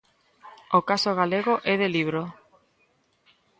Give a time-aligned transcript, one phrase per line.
[0.77, 2.21] O caso galego é de libro.